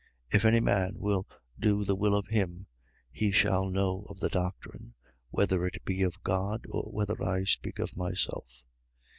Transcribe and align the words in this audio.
7:17. 0.31 0.35
If 0.37 0.45
any 0.45 0.59
man 0.61 0.93
will 0.97 1.27
do 1.59 1.85
the 1.85 1.95
will 1.95 2.15
of 2.15 2.25
him, 2.25 2.65
he 3.11 3.31
shall 3.31 3.69
know 3.69 4.07
of 4.09 4.19
the 4.19 4.29
doctrine, 4.29 4.95
whether 5.29 5.63
it 5.67 5.85
be 5.85 6.01
of 6.01 6.23
God, 6.23 6.65
or 6.71 6.85
whether 6.91 7.21
I 7.23 7.43
speak 7.43 7.77
of 7.77 7.95
myself. 7.95 8.63